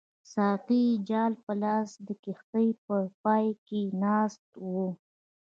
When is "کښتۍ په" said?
2.23-2.95